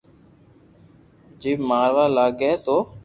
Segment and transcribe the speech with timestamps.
[1.41, 2.77] جيم ماروا لاگي تو